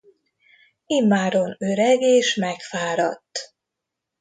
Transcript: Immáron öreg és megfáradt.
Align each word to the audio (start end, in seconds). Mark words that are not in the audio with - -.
Immáron 0.85 1.55
öreg 1.59 2.01
és 2.01 2.35
megfáradt. 2.35 3.53